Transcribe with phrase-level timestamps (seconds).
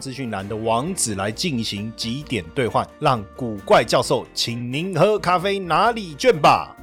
[0.00, 6.74] 资讯栏的网址来进行几点兑换，让古怪教授请您喝咖啡哪里卷吧。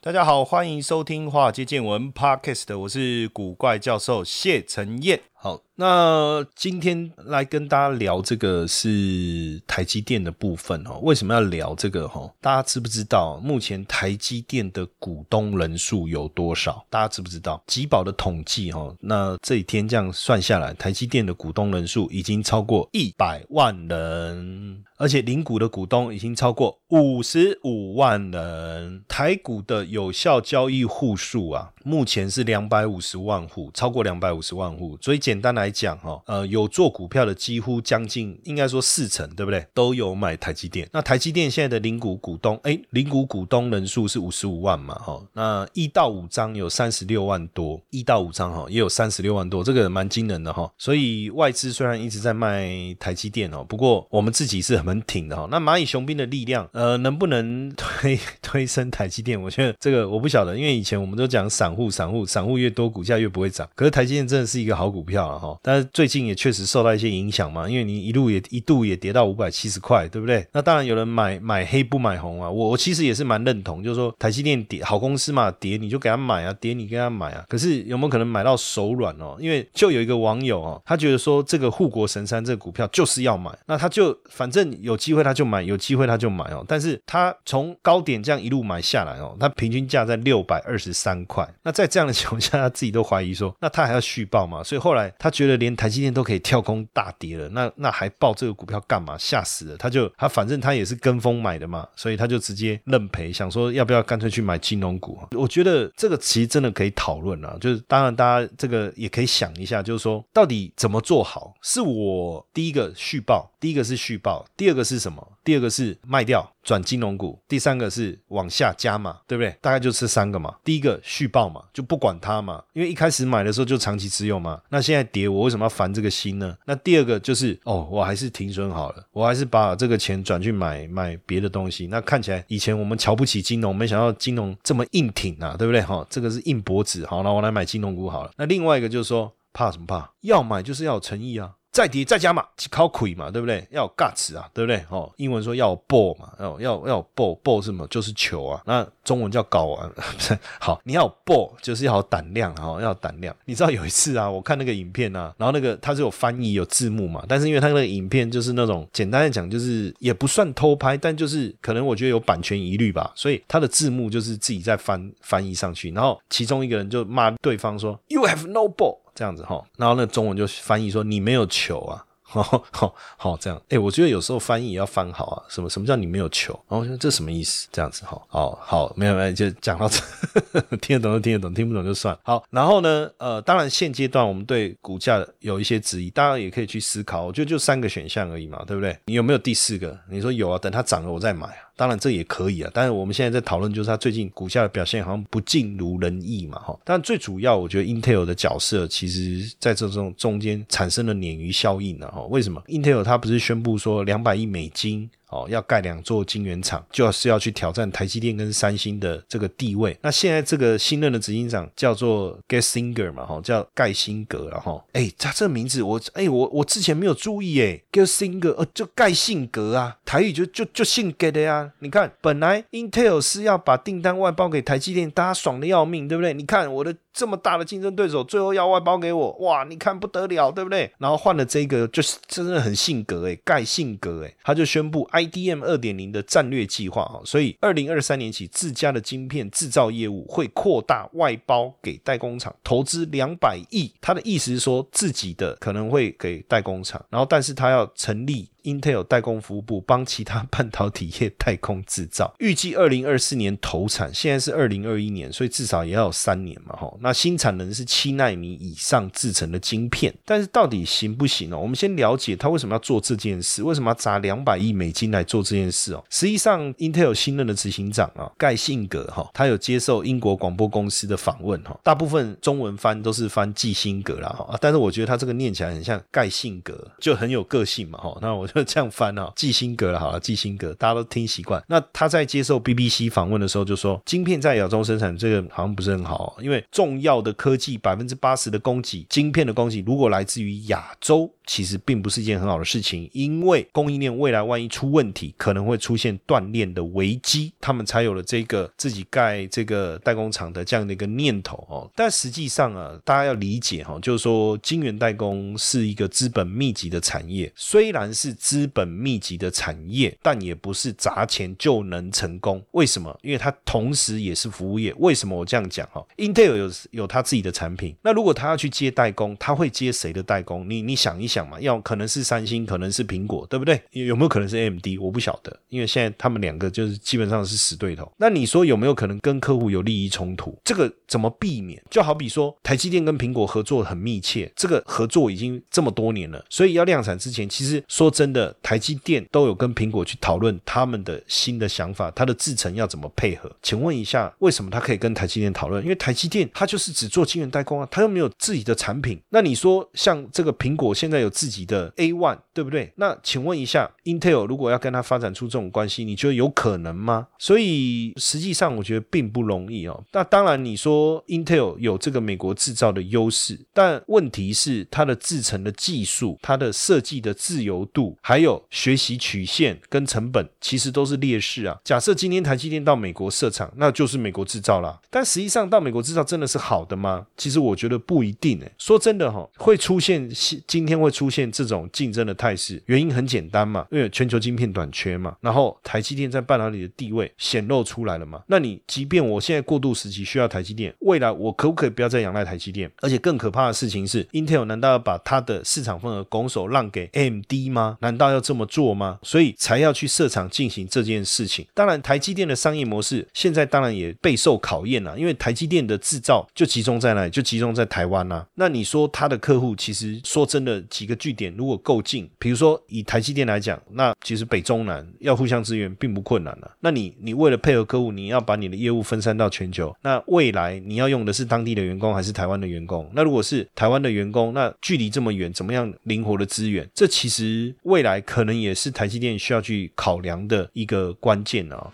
[0.00, 5.20] 大家好，欢迎收听《华尔街见闻》Podcast，我是古怪教授谢承彦。
[5.44, 11.00] 好，那今天来跟大家聊这个是台积电的部分哦。
[11.02, 12.06] 为什么要聊这个？
[12.06, 16.86] 哈，大家知不知道目前台积电的股东人数有多少？
[16.88, 17.60] 大家知不知道？
[17.66, 29.04] 吉宝的统计哈，那这几天这样算下来，台积电的股东人数已经超过一百万人，而且零股的股东已经超过五十五万人。
[29.08, 39.66] 台股的有效交易户数啊，目前是两百五十万户，超过两百五十万户，所以简单来讲，哈，呃，有做股票的几乎将近，应该说四成，对不对？
[39.74, 40.88] 都有买台积电。
[40.92, 45.22] 那台积电现在的零股股东，哎，零股股东人数是五十五万嘛，哈。
[45.32, 50.70] 那一到五张有三十六万多，一到五张哈也有三十六万多，这个蛮惊人的哈。
[50.78, 55.48] 所以外资虽然一直在卖台积电哦，不过我们自己是很挺的哈。
[55.50, 59.40] 那蚂蚁雄兵的力量，呃，能不能推 推升台积电？
[59.40, 63.68] 我觉得这个我不晓得，因为以前我们都讲散户，散户，散户越多，股价越不会涨。
[63.74, 64.92] 可是台积电真的是一个好。
[64.92, 70.46] 股票了哈，但是最近也确实受到一些影响嘛，因为你一路也一度也跌到五百七十块，对不对？
[70.52, 77.42] 那当然有人买买黑不买红啊，我我其实也是蛮认同，就是说台积电跌好公司嘛，跌你就给他买啊，跌你给他买啊。
[77.48, 79.34] 可是有没有可能买到手软哦？
[79.40, 86.62] 因为就有一个网友哦，他觉得说这个护国神山这个股票就是要买，那他就反正有机会他就买，有机会他就买哦。
[86.68, 91.48] 但是他从高点这样一路买下来哦，他平均价在六百二十三块。
[91.64, 94.62] 那在这样的情况下，他自己都怀疑说，那他还要续报吗？
[94.62, 99.16] 所以后来他觉得连台积电都可以跳空大跌了，那那还报这个股票干嘛？
[99.18, 99.76] 吓死了！
[99.76, 105.18] 他就他反正他也是跟风买的嘛，所以他就直接认赔，想说要不要干脆去买金融股？
[105.32, 111.54] 我觉得这个其实真的可以讨论啊，就是当然大家这个也可以想一下，就是说到底怎么做好？
[111.62, 115.26] 是我第一个续报，第一个是续报，第二个是什么？
[115.44, 119.54] 第二个是卖掉转金融股，第三个是往下加嘛，对不对？
[119.60, 120.54] 大概就是三个嘛。
[120.64, 124.60] 第一个续报嘛，就不管它嘛，因为一开始买的时候就长期持有嘛。
[124.68, 126.56] 那现在跌，我为什么要烦这个心呢？
[126.64, 131.86] 那第二个就是哦，我还是停损好了，我还是把这个钱转去买买别的东西。
[131.88, 135.82] 那看起来以前我们瞧不起金融，没想到金融这么硬挺啊，对不对？
[135.82, 137.04] 哈，这个是硬脖子。
[137.06, 138.30] 好，那我来买金融股好了。
[138.36, 140.10] 那另外一个就是说，怕什么怕？
[140.20, 141.50] 要买就是要有诚意啊。
[141.72, 143.66] 再跌再加嘛，靠亏嘛，对不对？
[143.70, 144.84] 要有 guts 啊，对不对？
[144.90, 147.86] 哦，英文说要有 ball 嘛，要要要有 ball，ball 什么？
[147.86, 148.60] 就是球啊。
[148.66, 150.38] 那中文叫睾丸，不是？
[150.60, 153.34] 好，你要有 ball，就是要有胆量哈，要有胆量。
[153.46, 176.52] 你知道有一次啊，我看那个影片啊，然后那个它是有翻译有字幕嘛，但是因为它那个影片就是那种简单的讲，就是也不算偷拍，但就是可能我觉得有版权疑虑吧，所以它的字幕就是自己在翻翻译上去，然后其中一个人就骂对方说：“You have no ball。”这样子哈，然后那中文就翻译说你没有球啊， 好好好这样，哎，我觉得有时候翻译也要翻好啊，什么什么叫你没有球？
[176.68, 177.68] 然后我说这什么意思？
[177.70, 180.00] 这样子哈，好好没有没有，就讲到这，
[180.80, 182.18] 听得懂就听得懂，听不懂就算。
[182.22, 188.98] 好，然后呢，呃，当然现阶段我们对股价有一些质疑，当然也可以去思考，我觉得就三个选项而已嘛，对不对？
[189.04, 189.98] 你有没有第四个？
[190.08, 191.68] 你说有啊，等它涨了我再买啊。
[191.82, 196.78] 当然这也可以啊，但是我们现在在讨论就是它最近股价的表现好像不尽如人意嘛，哈。
[196.84, 202.22] 但最主要，我觉得 Intel 的角色其实在这种中间产生了鲶鱼效应了，哈。
[202.30, 205.10] 为什么？Intel 它不是宣布说两百亿美金？
[205.32, 209.98] 哦，要盖两座晶圆厂，就是要去挑战台积电跟三星的这个地位。
[210.02, 214.84] 那现在这个新任的执行长叫做 Gessinger 嘛，哈，叫盖辛格了哈。
[214.92, 221.72] 哎，他这名字我哎我我之前没有注意哎，Gessinger 呃就盖辛格啊，台语就就就姓 g 的呀。
[221.78, 226.34] 你看，本来 Intel 是要把订单外包给台积电，大家爽的要命，对不对？
[226.34, 226.94] 你看我的。
[227.12, 229.64] 这么大的竞争对手，最后要外包给我，哇！
[229.64, 230.90] 你看不得了，对不对？
[230.98, 243.92] 然后换了这个，就是真的很性格诶，盖性格诶，他就宣布 IDM 二点零的战略计划哈，所以二零二三年起，自家的晶片制造业务会扩大外包给代工厂，投资两百亿。
[244.00, 256.92] 他的意思是说，自己的可能会给代工厂，然后但是他要成立 Intel 代工服务部帮其他半导体业代工制造， 预计二零二四年投产，现在是二零二一年，所以至少也要有三年嘛，哈。
[257.00, 261.58] 那新产能是七纳米以上制成的晶片，但是到底行不行呢？
[261.58, 266.04] 我们先了解他为什么要做这件事，为什么要砸两百亿美金来做这件事哦？
[266.10, 278.16] 实际上，Intel 新任的执行长啊，盖信格哈，他有接受英国广播公司的访问哈，大部分中文翻都是翻季辛格啦哈，但是我觉得他这个念起来很像盖信格，就很有个性嘛哈。
[278.20, 281.62] 那我就 这样翻啊，季辛格了好了，季辛格大家都听习惯。
[281.68, 291.30] 那他在接受 BBC 访问的时候就说，晶片在亚洲生产这个好像不是很好，因为重要的科技百分之八十的供给，晶片的供给如果来自于亚洲。
[291.44, 301.90] 其实并不是一件很好的事情，因为供应链未来万一出问题，可能会出现断链的危机，他们才有了这个自己盖这个代工厂的这样的一个念头哦。
[301.96, 312.62] 但实际上啊，大家要理解哈，就是说晶圆代工是一个资本密集的产业，虽然是资本密集的产业，但也不是砸钱就能成功。
[312.72, 313.18] 为什么？
[313.22, 314.94] 因为它同时也是服务业。
[314.98, 320.68] 为什么我这样讲哈？Intel 有有他自己的产品，那如果他要去接代工，他会接谁的代工？
[320.70, 321.32] 你你想一。
[321.32, 323.80] 想嘛，要可能是三星，可能是苹果，对不对？
[323.92, 324.86] 有没有可能是 AMD？
[325.00, 328.12] 我不晓得，因为现在他们两个就是基本上是死对头。
[328.18, 330.54] 那你说有没有可能跟客户有利益冲突？
[330.62, 331.82] 这个怎么避免？
[331.90, 343.50] 就好比说台积电跟苹果合作很密切，这个合作已经这么多年了，所以要量产之前，其实说真的，台积电都有跟苹果去讨论他们的新的想法，它的制程要怎么配合？
[343.62, 345.82] 请问一下，为什么他可以跟台积电讨论？
[345.82, 349.20] 因为台积电它就是只做晶圆代工啊，它又没有自己的产品。
[349.30, 352.92] 那你说像这个苹果现在有自己的 A one，对不对？
[352.96, 357.28] 那请问一下，Intel 如果要跟它发展出这种关系，你觉得有可能吗？
[357.38, 360.04] 所以实际上我觉得并不容易哦。
[360.12, 371.78] 那当然，你说 Intel 有这个美国制造的优势，但问题是它的制成的技术、它的设计的自由度，还有学习曲线跟成本，其实都是劣势啊。
[371.84, 374.98] 假设今天台积电到美国设厂，那就是美国制造啦。
[375.10, 377.26] 但实际上到美国制造真的是好的吗？
[377.36, 378.72] 其实我觉得不一定诶。
[378.78, 380.26] 说真的哈，会出现
[380.66, 381.42] 今天会出现。
[381.52, 388.42] 这种竞争的态势，原因很简单嘛，因为全球晶片短缺嘛，然后台积电在半导体的地位显露出来了嘛。
[388.46, 392.90] 那你即便我现在过渡时期需要台积电，未来我可不可以不要再仰赖台积电？
[393.00, 397.98] 而且更可怕的事情是，Intel 难道要把它的市场份额拱手让给 AMD 吗？
[398.00, 399.18] 难难道要这么做吗？
[399.22, 401.66] 所以才要去设厂进行这件事情。
[401.74, 407.30] 当然，台积电的商业模式现在当然也备受考验了，因为台积电的制造就集中在哪里？
[407.30, 408.46] 就集中在台湾啊。
[408.54, 411.54] 那你说它的客户其实说真的几个据点。
[411.56, 416.70] 如果够近，比如说以台积电来讲，那其实北中南要互相支援并不困难了。
[416.80, 423.10] 那你你为了配合客户，你要把你的业务分散到全球，那未来你要用的是当地的员工还是台湾的员工？
[423.14, 426.88] 那如果是台湾的员工，那距离这么远，怎么样灵活的资源？
[426.94, 431.90] 这其实未来可能也是台积电需要去考量的一个关键啊。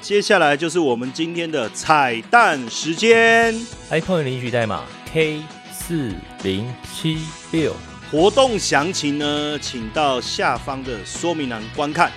[0.00, 3.54] 接下来就是我们今天的彩蛋时间
[3.90, 5.42] ，iPhone 领取代码 K
[5.72, 6.12] 四
[6.42, 7.18] 零七
[7.52, 7.74] 六。
[8.10, 12.12] 活动详情呢，请到下方的说明栏观看。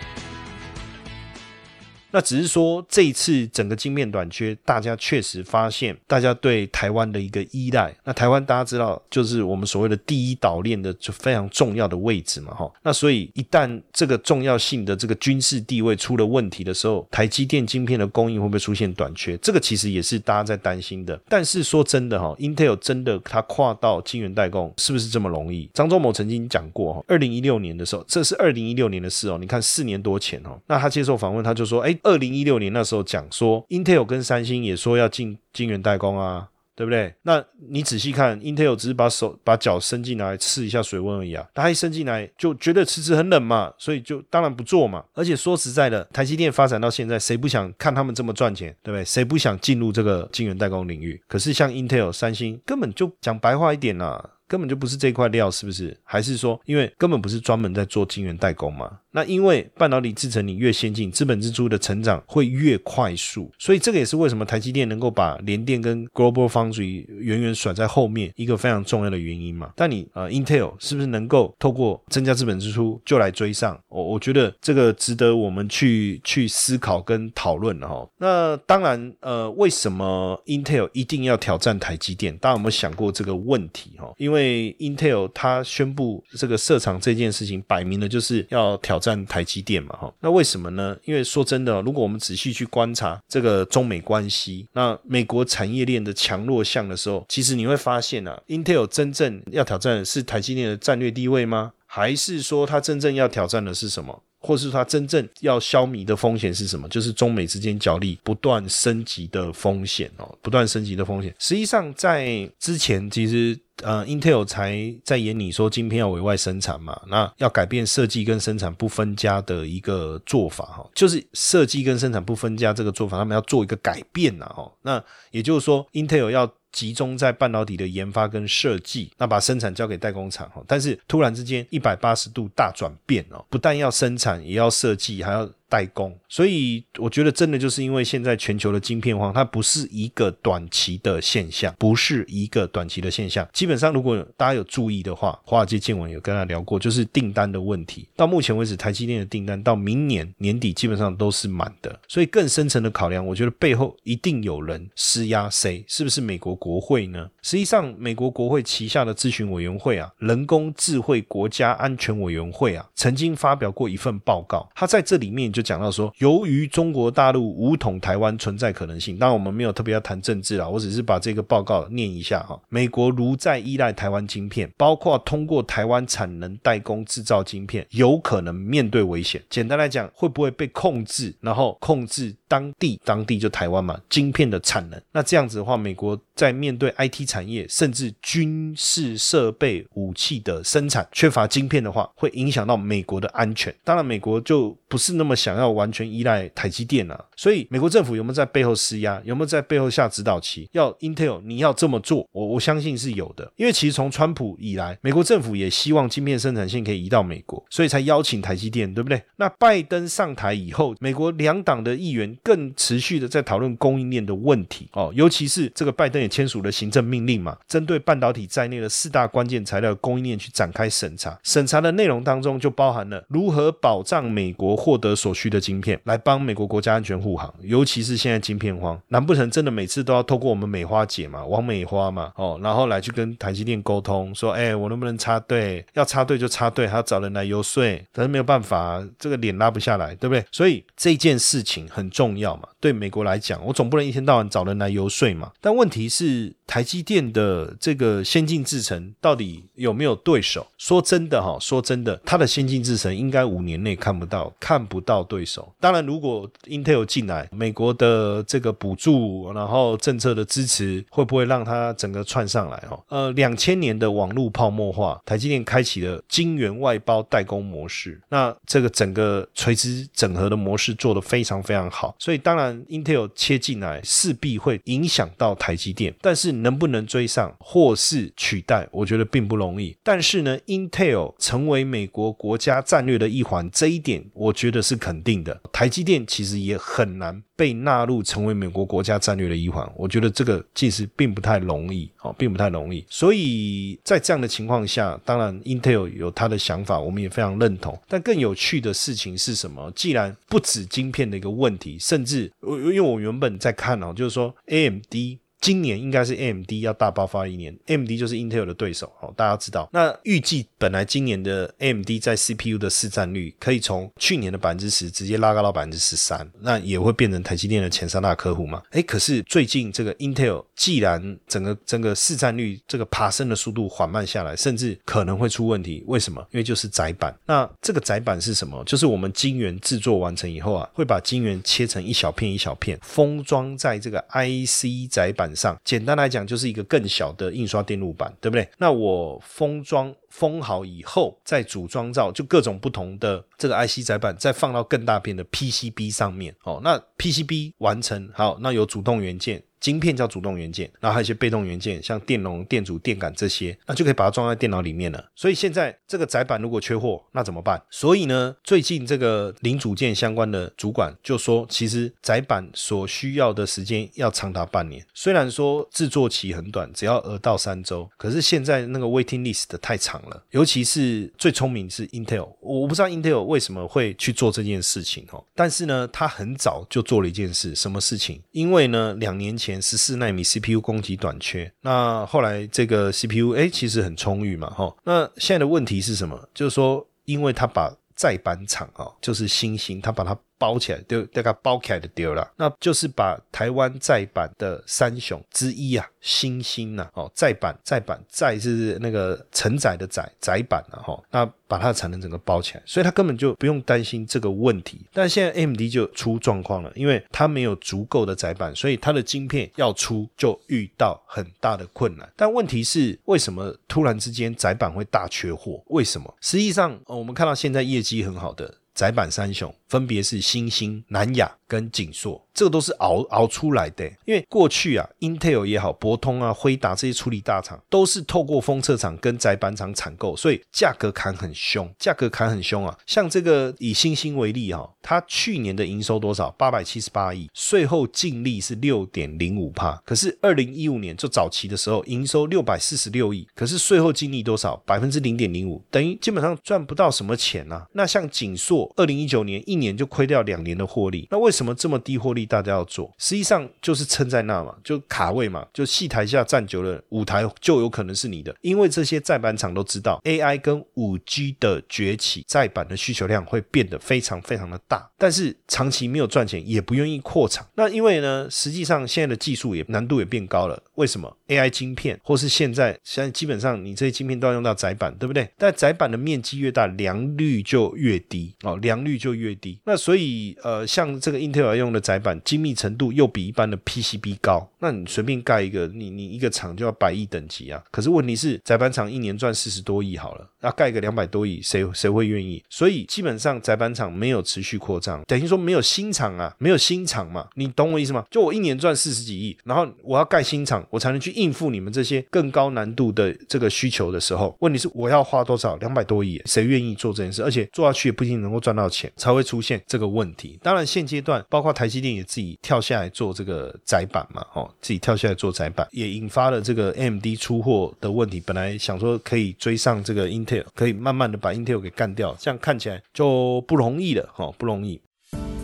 [2.16, 7.94] 那只是说，这一次整个晶片短缺，大家确实发现，大家对台湾的一个依赖。
[8.06, 12.72] 那台湾大家知道，就是我们所谓的第一岛链的就非常重要的位置嘛，哈。
[12.84, 19.36] 那所以一旦这个重要性的这个军事地位出了问题的时候，台积电晶片的供应会不会出现短缺？
[19.40, 21.20] 这个其实也是大家在担心的。
[21.28, 25.70] 但是说真的，哈，Intel 真的它跨到晶圆代工是不是这么容易？
[25.74, 29.38] 张忠谋曾经讲过，哈，二零一六年的时候，这是二零一六年的事哦。
[29.38, 31.94] 你看四年多前哦，那他接受访问，他就说，哎。
[32.06, 37.14] 二零一六年那时候讲说，Intel 跟三星也说要进晶圆代工啊，对不对？
[37.24, 45.04] 那你仔细看，Intel 只是把手把脚伸进来试一下水温而已啊，他一伸进来就觉得迟迟很冷嘛，所以就当然不做嘛。
[45.14, 49.04] 而且说实在的，台积电发展到现在，谁不想看他们这么赚钱，对不对？
[49.04, 51.20] 谁不想进入这个晶圆代工领域？
[51.28, 55.96] 可是像 Intel、三星根本就讲白话一点啦，根本就不是这块料，是不是？
[56.04, 59.00] 还是说，因为根本不是专门在做晶圆代工嘛？
[59.12, 69.72] 那因为半导体制成你越先进，资本支出的成长会越快速，所以这个也是为什么台积电能够把联电跟 Global Foundry 远远甩在后面一个非常重要的原因嘛。
[69.76, 73.80] 但你呃 Intel 是不是能够透过增加资本支出就来追上？
[73.88, 78.06] 我我觉得这个值得我们去去思考跟讨论哈。
[78.18, 82.38] 那当然呃，为什么 Intel 一定要挑战台积电？
[82.40, 84.12] 大家有没有想过这个问题哈？
[84.18, 89.00] 因为为 Intel 它宣布这个设厂这件事情，摆明了就是要挑。
[89.06, 90.98] 战台积电嘛，哈，那为什么呢？
[91.04, 101.74] 因为说真的，如果我们仔细去观察这个中美关系，那美国产业链的强弱项的时候，其实你会发现啊，Intel 真正要挑战的是台积电的战略地位吗？
[101.86, 104.24] 还是说它真正要挑战的是什么？
[104.40, 106.88] 或是它真正要消弭的风险是什么？
[106.90, 111.34] 就是中美之间角力不断升级的风险哦，不断升级的风险。
[111.38, 124.72] 实际上，在之前其实呃，Intel 才在演你说晶片要委外生产嘛，那要改变设计跟生产不分家的一个做法哈，就是设计跟生产不分家这个做法，他们要做一个改变呐哈。
[124.82, 126.52] 那也就是说，Intel 要。
[126.76, 135.50] 集中在半导体的研发跟设计，那把生产交给代工厂哈，但是突然之间一百八十度大转变哦，不但要生产，也要设计，还要。
[135.68, 143.48] 代工，所以我觉得真的就是因为现在全球的晶片荒，它不是一个短期的现象，不是一个短期的现象。
[143.52, 148.08] 基本上，如果大家有注意的话，华尔街见闻有跟他聊过，就是订单的问题。
[148.16, 152.00] 到目前为止，台积电的订单到明年年底基本上都是满的。
[152.08, 155.84] 所以更深层的考量，我觉得背后一定有人施压，谁？
[155.88, 157.30] 是不是美国国会呢？
[157.42, 165.66] 实际上，美国国会旗下的咨询委员会啊，人工智慧国家安全委员会啊，曾经发表过一份报告，他在这里面就。
[165.66, 172.56] 讲到说，由于中国大陆武统台湾存在可能性，当然我们没有特别要谈政治啦，我只是把这个报告念一下哈。
[172.70, 179.42] 美国如在依赖台湾晶片，包括通过台湾产能代工制造晶片，有可能面对危险。
[179.50, 185.02] 简单来讲，会不会被控制，然后控制当地，当地就台湾嘛，晶片的产能。
[185.12, 193.74] 那这样子的话，美国在面对 IT 产业，甚至军事设备、武器的生产缺乏晶片的话，会影响到美国的安全。
[193.84, 195.56] 当然，美国就不是那么想。
[195.56, 199.22] 要完全依赖台积电啊，所以美国政府有没有在背后施压？
[199.24, 200.68] 有没有在背后下指导棋？
[200.74, 203.50] 要 Intel 你要这么做，我我相信是有的。
[203.56, 209.22] 因为其实从川普以来，美国政府也希望晶片生产线可以移到美国，所以才邀请台积电，对不对？
[209.38, 221.40] 那拜登上台以后，美国两党的议员更持续的在讨论供应链的问题哦，尤其是这个拜登也签署了行政命令嘛，针对半导体在内的四大关键材料供应链去展开审查。
[221.44, 225.46] 审查的内容当中就包含了如何保障美国获得所需。
[225.56, 235.86] 的晶片来帮美国国家安全护航，尤其是现在晶片荒，难不成真的每次都要透过我们美花姐嘛，王美花嘛，哦，然后来去跟台积电沟通，说，哎，我能不能插队？
[235.94, 240.44] 要插队就插队，还要找人来游说，可是没有办法，这个脸拉不下来，对不对？
[240.52, 245.52] 所以这件事情很重要嘛，对美国来讲，我总不能一天到晚找人来游说嘛。
[245.62, 250.66] 但问题是，台积电的这个先进制程到底有没有对手？
[250.78, 255.46] 说真的哈，说真的，它的先进制程应该五年内看不到，看不到对。
[255.46, 262.84] 手，当然，如果 Intel 进来，美国的这个补助，然后政策的支持，会不会让它整个窜上来？
[262.90, 279.96] 哦，呃，两千年的网络泡沫化，台积电开启了晶圆外包代工模式，那这个整个垂直整合的模式做得非常非常好，所以当然 Intel 切进来，势必会影响到台积电，但是能不能追上或是取代，我觉得并不容易。
[280.02, 285.15] 但是呢，Intel 成为美国国家战略的一环，这一点我觉得是肯。
[285.16, 289.90] 肯定的，台积电其实也很难被纳入成为美国国家战略的一环。
[289.96, 293.06] 我觉得这个其实并不太容易，哦，并不太容易。
[293.10, 297.98] 所以在这样的情况下，当然 Intel 有他的想法，我们也非常认同。
[298.10, 299.90] 但更有趣的事情是什么？
[299.96, 305.40] 既然不止晶片的一个问题，甚至我因为我原本在看哦，就是说 AMD。
[305.66, 309.90] 今年应该是 AMD 要大爆发一年，AMD 就是 Intel 的对手哦，大家知道。
[309.92, 318.84] 那预计本来今年的 AMD 在 CPU 的市占率可以从去年的百分之十直接拉高到百分之十三，那也会变成台积电的前三大客户嘛？
[318.92, 326.04] 哎，可是最近这个 Intel 既然整个整个市占率这个爬升的速度缓慢下来，甚至可能会出问题。
[326.06, 326.40] 为什么？
[326.52, 327.36] 因为就是窄板。
[327.48, 328.84] 那这个窄板是什么？
[328.84, 335.55] 就是我们晶圆制作完成以后啊，会把晶圆切成一小片一小片，封装在这个 IC 窄板。
[335.56, 338.68] 上简单来讲，就是一个更小的印刷电路板，对不对？
[338.78, 346.54] 那我封装封好以后，再组装造就各种不同的这个 IC 载板，再放到更大片的 PCB 上面。
[346.64, 349.64] 哦，那 PCB 完成好，那有主动元件。
[349.82, 355.24] 晶片叫主动元件，然后还有一些被动元件，像电容、电阻、电感这些，那就可以把它装在电脑里面了。
[355.36, 357.80] 所以现在这个载板如果缺货，那怎么办？
[357.92, 365.06] 所以呢，最近这个零组件相关的主管就说，其实载板所需要的时间要长达半年。
[365.14, 370.20] 虽然说制作期很短，只要二到三周，可是现在那个 waiting list 太长
[370.52, 375.44] 尤其是最聪明是 Intel，我不知道 Intel 为什么会去做这件事情哦。
[375.54, 378.42] 但是呢，他很早就做了一件事，什么事情？
[378.52, 379.76] 因为呢，两年前。
[379.86, 384.96] 十四纳米 CPU 供给短缺，那后来这个 CPU 哎，其实很充裕嘛，哈。
[385.04, 386.50] 那现在的问题是什么？
[386.56, 392.52] 就是说，因为他把再板厂啊，就是新兴，他把它包起来，就大概包起来的丢了。
[392.58, 405.02] 那就是把台湾再版的三雄之一啊，新兴呐，哦，再版再版再是那个承载的载载版了哈，那把它的产能整个包起来，所以它根本就不用担心这个问题。
[405.14, 412.28] 但现在 AMD 就出状况了，因为它没有足够的载板，所以它的晶片要出就遇到很大的困难。
[412.36, 415.84] 但问题是，为什么突然之间载板会大缺货？
[415.90, 416.34] 为什么？
[416.42, 421.52] 实际上，我们看到现在业绩很好的窄板三雄，分别是新兴、南亚。
[421.68, 424.06] 跟景硕，这个都是熬熬出来的。
[424.26, 432.96] 因为过去啊，Intel 也好，博通啊、辉达这些处理大厂，都是透过封测厂跟窄板厂采购，所以价格砍很凶，价格砍很凶啊。
[433.08, 436.52] 像这个以星星为例哈，它去年的营收多少？
[436.52, 440.00] 八百七十八亿，税后净利是六点零五帕。
[440.06, 444.76] 可是二零一五年就早期的时候，营收六百四十六亿，可是税后净利多少？
[444.86, 447.88] 百分之零点零五，等于基本上赚不到什么钱呐。
[447.94, 453.14] 那像景硕，二零一九年一年就亏掉两年的获利，那为什么这么低获利大家要做？
[453.18, 458.56] 实际上就是撑在那嘛，就卡位嘛，就戏台下站久了，舞台就有可能是你的。
[458.62, 467.66] 因为这些在板厂都知道，AI 跟五 G 的崛起，在板的需求量会变得非常非常的大，但是长期没有赚钱，也不愿意扩厂。
[467.76, 470.82] 那因为呢，实际上现在的技术也难度也变高了。
[470.96, 475.50] 为什么 AI 晶片，或是现在现在基本上你这些晶片都要用到窄板，对不对？
[475.58, 479.80] 但窄板的面积越大，良率就越低哦，良率就越低。
[479.86, 481.96] 那所以呃，像这个英特尔用。
[481.96, 487.84] 的窄板精密程度又比一般的 PCB 高，那你随便盖一个，你你一个厂就要百亿等级啊！
[487.92, 492.64] 可是问题是，载板厂一年赚四十多亿好了，那盖个两百多亿，谁谁会愿意？
[492.70, 498.26] 所以基本上载板厂没有持续扩张，等于说没有新厂啊，没有新厂嘛，你懂我意思吗？
[498.32, 505.76] 就我一年赚四十几亿，然后我要盖新厂，我才能去应付你们这些更高难度的这个需求的时候，问题是我要花多少？
[505.78, 507.44] 两百多亿，谁愿意做这件事？
[507.44, 510.60] 而且做下去也不一定能够赚到钱，才会出现这个问题。
[510.64, 511.76] 当然现阶段包括。
[511.76, 518.42] 台积电也自己跳下来做这个窄板嘛，哦，自己跳下来做窄板，也引发了这个 M D 出货的问题。
[518.46, 525.00] 本来想说可以追上这个 Intel，可以慢慢的把 Intel 给干掉，这样看起来就不容易了，哈，不容易。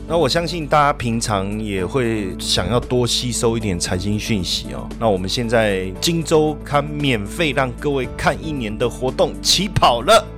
[0.07, 4.89] 那我相信大家平常也会想要多吸收一点财经讯息哦。
[4.99, 10.25] 那我们现在荆州刊免费让各位看一年的活动起跑了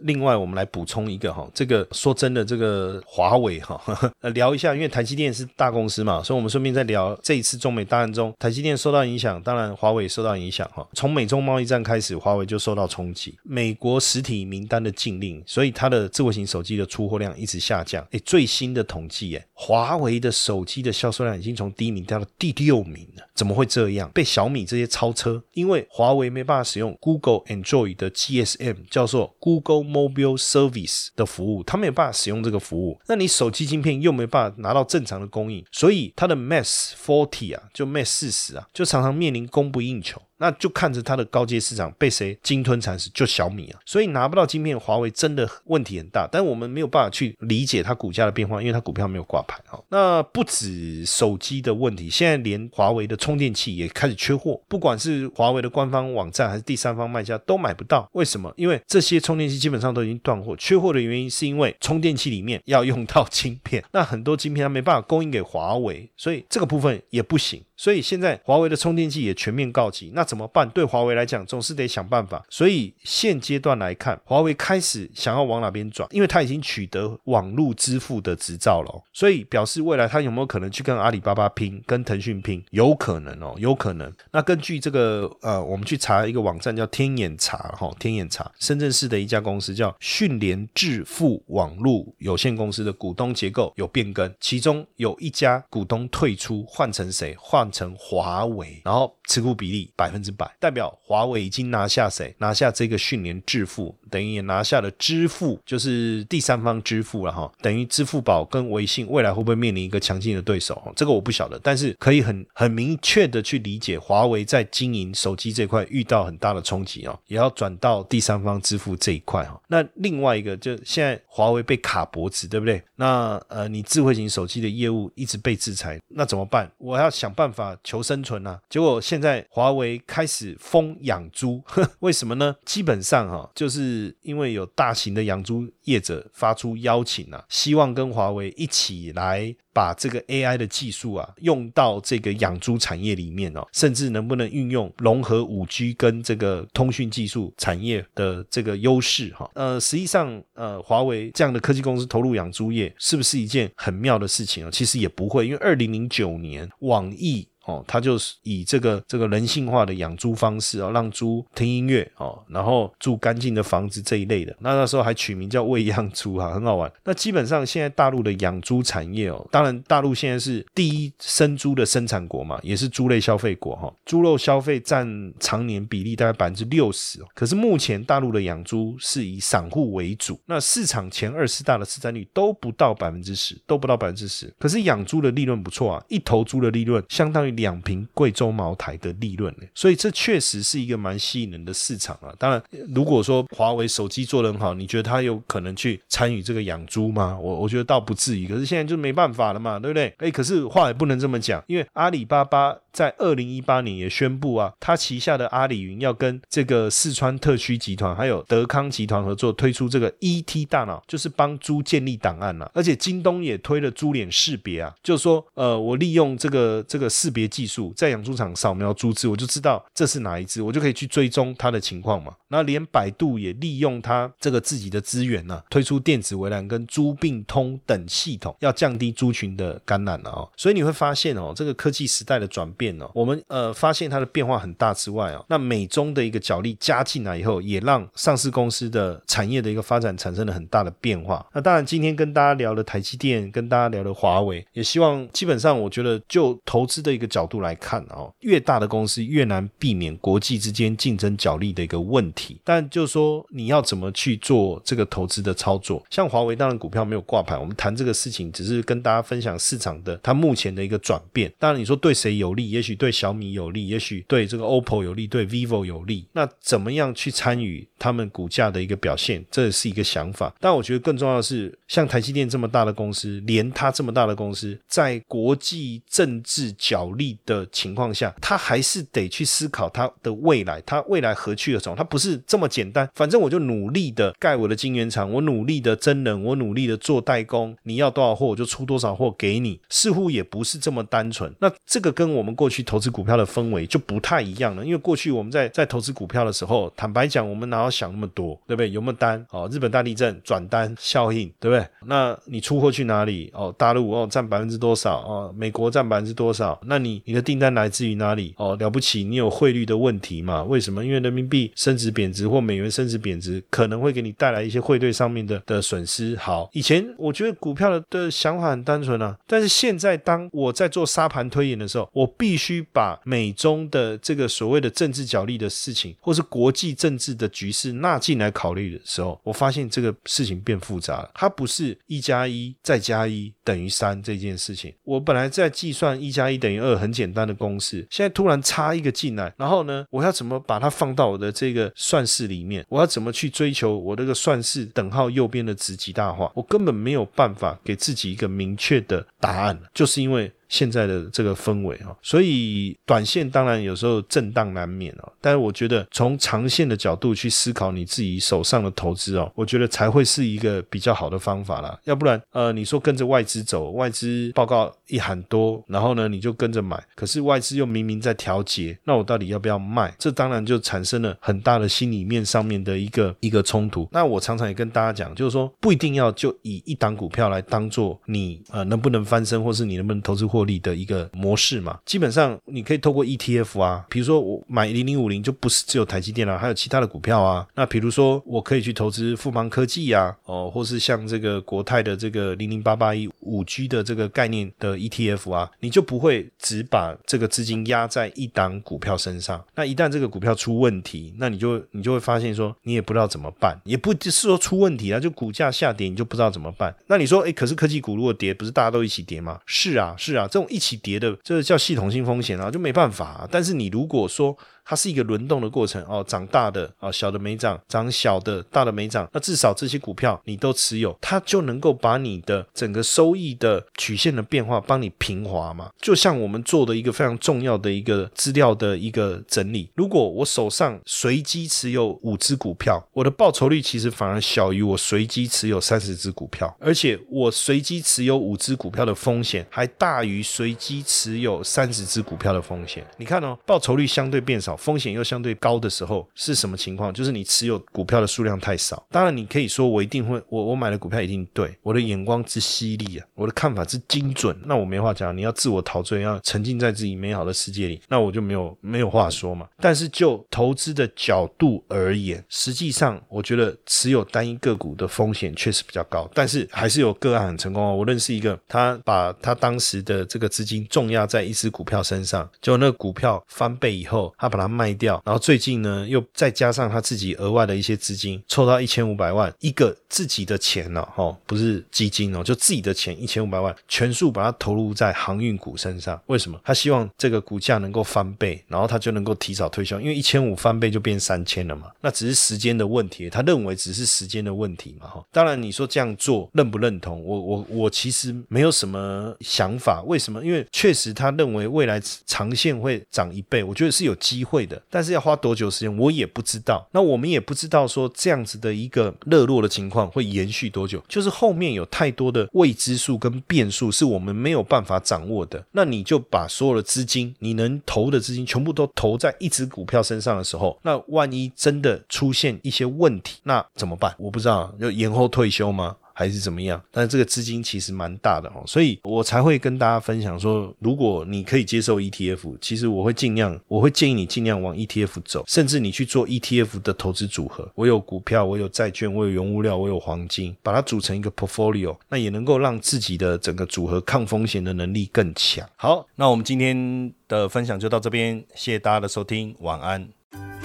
[0.00, 3.80] 另外，我们来补充一个哈，这个说真的，这个华为哈，
[4.20, 10.86] 呃， 聊一下，因为台积电是大公司嘛，所以我们顺便再聊这一次中美大战中，台积电受到影响，当然华为受到影响哈。
[10.94, 18.04] 从美中贸易战开始，华为就受到冲击，美国实体名单的禁令，所以它的智慧型手机的出货量一直下降。
[18.10, 24.10] 诶，最新的统计，诶，华为的手机的销售量已经从第一名掉到第六名了，怎么会这样？
[24.12, 29.83] 被小米这些超车，因为华为没办法使用 Google Android 的 GSM，叫做 Google。
[29.84, 32.98] Mobile Service 的服务，他没有办法使用这个服务。
[33.06, 40.20] 那你手机晶片又没办法拿到正常的供应，所以它的 Mass Forty 啊，就 Mass 四十啊，就常常面临供不应求。
[40.44, 46.28] 那就看着它的高阶市场被谁鲸吞蚕食，就小米啊，所以拿不到晶片，华为真的问题很大。
[46.30, 49.80] 但我们没有办法去理解它股价的变化，因为它股票没有挂牌啊。
[49.88, 58.06] 那不止手机的问题，现在连华为的充电器也开始缺货，不管是华为的官方网站还是第三方卖家都买不到。
[58.12, 58.52] 为什么？
[58.56, 67.62] 因为这些充电器基本上都已经断货，缺货的原因是因为充电器里面要用到晶片，那很多晶片它没办法供应给华为，所以这个部分也不行。
[67.76, 70.68] 所以现在华为的充电器也全面告急，那怎么办？
[70.70, 72.44] 对华为来讲，总是得想办法。
[72.48, 76.08] 所以现阶段来看，华为开始想要往哪边转？
[76.12, 82.64] 因为它已经取得网络支付的执照了，所以表示未来它有没有可能去跟阿里巴巴拼，跟腾讯拼？
[82.70, 84.12] 有可能哦，有可能。
[84.32, 97.34] 那根据这个呃，我们去查一个网站叫天眼查哈，天眼查，深圳市的一家公司叫迅联致富网络有限公司的股东结构有变更，其中有一家股东退出，换成谁？
[97.38, 102.34] 换换成华为，然后持股比例百分之百，代表华为已经拿下谁？
[102.38, 103.98] 拿下这个迅联致富。
[104.14, 110.80] 等于也拿下了支付，就是第三方支付了哈，等于支付宝跟微信未来会不会面临一个强劲的对手？
[110.94, 119.60] 这个我不晓得，但是可以很很明确的去理解，华为在经营手机这块遇到很大的冲击哦，也要转到第三方支付这一块哈。
[119.66, 122.80] 那另外一个就现在华为被卡脖子，对不对？
[122.94, 126.70] 那呃，你智慧型手机的业务一直被制裁，那怎么办？
[126.78, 128.60] 我要想办法求生存啊！
[128.68, 131.60] 结果现在华为开始封养猪，
[131.98, 132.54] 为什么呢？
[132.64, 149.50] 基本上哈，就是因为有大型的养猪业者发出邀请啊，希望跟华为一起来把这个 AI 的技术啊用到这个养猪产业里面哦，甚至能不能运用融合五 G 跟这个通讯技术产业的这个优势哈？
[149.54, 154.70] 呃，实际上呃，华为这样的科技公司投入养猪业是不是一件很妙的事情啊？
[154.70, 157.46] 其实也不会，因为二零零九年网易。
[157.66, 164.54] 哦，他就是以这个这个人性化的养猪方式哦，让猪听音乐哦，然后住干净的房子这一类的。
[164.60, 166.92] 那那时候还取名叫喂养猪哈，很好玩。
[167.04, 173.90] 那基本上现在大陆的养猪产业哦，当然大陆现在是第一生猪的生产国嘛，也是猪类消费国哈。
[174.04, 177.24] 猪肉消费占常年比例大概百分之六十。
[177.34, 184.52] 可是目前大陆的养猪是以散户为主，那市场前二十大的市占率都不到百分之十，都不到百分之十。
[184.58, 187.53] 可是养猪的利润不错啊，一头猪的利润相当于。
[187.56, 192.34] 两瓶贵州茅台的利润呢，所以这确实是一个蛮吸引人的市场啊。
[192.38, 192.62] 当然，
[192.94, 197.38] 如果说华为手机做得很好，你觉得他有可能去参与这个养猪吗？
[197.40, 198.46] 我我觉得倒不至于。
[198.46, 200.14] 可是现在就没办法了嘛，对不对？
[200.18, 202.76] 哎，可是话也不能这么讲，因为阿里巴巴。
[202.94, 212.70] 在二零一八年也宣布啊，他旗下的阿里云要跟这个四川特区集团还有德康集团合作推出这个 ET 大脑，就是帮猪建立档案了。
[212.72, 222.34] 而且京东也推了猪脸识别啊，就是说，呃，我利用这个这个识别技术，在养猪场扫描猪只，我就知道这是哪一只，我就可以去追踪它的情况嘛。
[222.48, 230.48] 那连百度也利用它这个自己的资源呢，推出电子围栏跟猪病通等系统，要降低猪群的感染了哦。
[230.56, 233.10] 所以你会发现哦，这个科技时代的转变哦。
[233.14, 241.44] 我们呃发现它的变化很大之外啊，那美中的一个角力加进来以后，也让上市公司的产业的一个发展产生了很大的变化。
[241.52, 252.60] 那当然，今天跟大家聊的台积电，跟大家聊的华为，也希望基本上我觉得就投资的一个角度来看哦，越大的公司越难避免国际之间竞争角力的一个问题。
[252.62, 261.52] 但就是说你要怎么去做这个投资的操作，像华为当然股票没有挂牌，我们谈这个事情只是跟大家分享市场的它目前的一个转变。
[261.58, 262.70] 当然你说对谁有利？
[262.70, 266.26] 也许对小米有利，也许对这个 OPPO 有利，对 vivo 有利。
[266.32, 269.44] 那怎么样去参与他们股价的一个表现？
[269.50, 270.54] 这是一个想法。
[270.60, 281.94] 但我觉得更重要的是，像台积电这么大的公司，连它这么大的公司，在国际政治角力的情况下，他还是得去思考他的未来，他未来何去何从？
[281.94, 283.08] 他不是这么简单。
[283.14, 287.76] 反正我就努力的盖我的晶圆厂，我努力的真人，我努力的做代工。
[287.84, 289.80] 你要多少货，我就出多少货给你。
[289.88, 291.52] 似乎也不是这么单纯。
[291.60, 298.90] 那这个跟我们过去投资股票的氛围就不太一样了，因为过去我们在在投资股票的时候，坦白讲，我们哪有想那么多，对不对？
[298.90, 299.44] 有没有单？
[299.50, 301.86] 哦，日本大地震转单效应，对不对？
[302.06, 303.50] 那你出货去哪里？
[303.54, 305.20] 哦，大陆哦占百分之多少？
[305.20, 306.78] 哦，美国占百分之多少？
[306.86, 308.54] 那你你的订单来自于哪里？
[308.56, 310.62] 哦，了不起，你有汇率的问题嘛？
[310.62, 311.04] 为什么？
[311.04, 316.36] 因为人民币升值贬值或美元升值贬值，可能会给你带来一些汇兑上面的的损失。
[316.36, 331.30] 好，以前我觉得股票的的想法很单纯啊，但是现在当我在做沙盘推演的时候，我必须把美中的这个所谓的政治角力的事情，或是国际政治的局势纳进来考虑的时候，我发现这个事情变复杂了。
[331.34, 334.92] 它不是一加一再加一等于三这件事情。
[335.04, 342.84] 我本来在计算一加一等于二很简单的公式，现在突然插一个进来，然后呢，我要怎么把它放到我的这个算式里面？
[342.88, 346.50] 我要怎么去追求我这个算式等号右边的值极大化？
[346.54, 350.50] 我根本没有办法给自己一个明确的答案，就是因为。
[350.74, 355.32] 现在的这个氛围啊，所以短线当然有时候震荡难免哦。
[355.40, 361.96] 但是我觉得从长线的角度去思考你自己手上的投资哦，我觉得才会是一个比较好的方法啦。
[362.02, 370.12] 要不然，呃，你说跟着外资走，外资报告一喊多，然后呢你就跟着买，可是外资又明明在调节，那我到底要不要卖？
[370.18, 374.08] 这当然就产生了很大的心里面上面的一个一个冲突。
[374.10, 380.63] 那我常常也跟大家讲，就是说不一定要就以一档股票来当做你呃能不能翻身，或是你能不能投资获。
[380.64, 381.98] 获利的一个模式嘛。
[382.06, 387.66] 基本上你可以透过 ETF 啊，比如说我买零零五零就不是只有台积电啦、还有其他的股票啊。
[387.74, 399.62] 那比如说我可以去投资富邦科技呀，哦，或是像这个国泰的这个零零八八一五 G 的这个概念的 ETF 啊，你就不会只把这个资金压在一档股票身上。
[399.74, 406.94] 那一旦这个股票出问题，那你就你就会发现说你也不知道怎么办，也不是说出问题啊，就股价下跌你就不知道怎么办。
[407.06, 409.60] 那你说，哎，可是科技股如果跌，不是大家都一起跌吗？
[409.66, 413.48] 是啊，是啊，这种一起跌的，这叫系统性风险啊，就没办法。
[413.50, 419.28] 但是你如果说，它是一个轮动的过程哦，长大的啊，小的没涨，长小的，大的没涨。
[419.32, 425.90] 那至少这些股票你都持有，它就能够把你的整个收益的曲线的变化帮你平滑嘛。
[425.98, 429.88] 就像我们做的一个非常重要的一个资料的一个整理。
[429.94, 443.06] 如果我手上随机持有五只股票，我的报酬率其实反而小于我随机持有三十只股票，而且我随机持有五只股票的风险还大于随机持有三十只股票的风险。
[443.16, 444.73] 你看哦，报酬率相对变少。
[444.76, 447.12] 风险又相对高的时候是什么情况？
[447.12, 449.04] 就是你持有股票的数量太少。
[449.10, 455.34] 当然，你可以说我一定会，我我买的股票一定对，我的眼光之犀利啊，我的看法之精准，那我没话讲。
[455.36, 459.66] 你要自我陶醉，要沉浸在自己美好的世界里，那我就没有没有话说嘛。
[459.78, 467.94] 但是就投资的角度而言，实际上我觉得持有单一个股的风险确实比较高，但是还是有个案很成功哦。
[467.94, 474.63] 我认识一个，他把他当时的这个资金重压在一只股票身上，就那个股票翻倍以后，他把它。
[474.68, 486.20] 卖掉，然后最近呢，又再加上他自己额外的一些资金，凑到一千五百万，一个自己的钱呢，哈，不是基金哦，就自己的钱一千五百万，全数把它投入在航运股身上。
[486.26, 486.60] 为什么？
[486.64, 495.24] 他希望这个股价能够翻倍，然后他就能够提早退休，因为一千五翻倍就变三千了嘛，那只是时间的问题，他认为只是时间的问题嘛，哈。
[495.32, 497.22] 当然你说这样做认不认同？
[497.24, 500.44] 我我我其实没有什么想法，为什么？
[500.44, 504.53] 因为确实他认为未来长线会涨一倍，我觉得是有机会。
[504.54, 506.86] 会的，但是要花多久时间，我也不知道。
[506.92, 515.64] 那我们也不知道说这样子的一个热络的情况会延续多久，就是后面有太多的未知数跟变数是我们没有办法掌握的。
[515.72, 524.14] 那你就把所有的资金，你能投的资金全部都投在一只股票身上的时候，那万一真的出现一些问题，那怎么办？
[524.18, 525.96] 我不知道，要延后退休吗？
[526.14, 526.82] 还是怎么样？
[526.90, 537.70] 但这个资金其实蛮大的哦，所以我才会跟大家分享说，如果你可以接受 ETF，其实我会尽量，我会建议你尽量往 ETF 走，甚至你去做 ETF 的投资组合。
[537.74, 545.68] 我有股票，我有债券，我有原物料，我有黄金，把它组成一个 portfolio，那也能够让自己的整个组合抗风险的能力更强。
[545.76, 550.08] 好，那我们今天的分享就到这边，谢谢大家的收听，晚安。